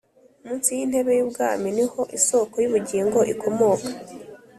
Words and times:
Munsi 0.45 0.69
y’intebe 0.77 1.11
y’ubwami 1.17 1.67
niho 1.77 2.01
isoko 2.17 2.55
y’ubugingo 2.63 3.19
ikomoka 3.33 3.89